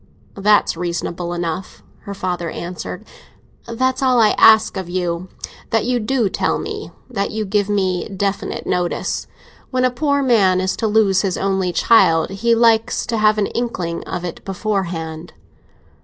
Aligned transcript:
"That's 0.35 0.75
reasonable 0.75 1.31
enough," 1.31 1.83
her 2.05 2.15
father 2.15 2.49
answered. 2.49 3.05
"That's 3.67 4.01
all 4.01 4.19
I 4.19 4.31
ask 4.35 4.75
of 4.75 4.89
you—that 4.89 5.85
you 5.85 5.99
do 5.99 6.27
tell 6.27 6.57
me, 6.57 6.89
that 7.07 7.29
you 7.29 7.45
give 7.45 7.69
me 7.69 8.09
definite 8.09 8.65
notice. 8.65 9.27
When 9.69 9.85
a 9.85 9.91
poor 9.91 10.23
man 10.23 10.59
is 10.59 10.75
to 10.77 10.87
lose 10.87 11.21
his 11.21 11.37
only 11.37 11.71
child, 11.71 12.31
he 12.31 12.55
likes 12.55 13.05
to 13.05 13.17
have 13.19 13.37
an 13.37 13.45
inkling 13.45 14.03
of 14.05 14.25
it 14.25 14.43
beforehand." 14.43 15.33